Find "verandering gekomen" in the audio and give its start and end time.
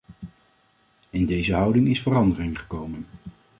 2.01-3.05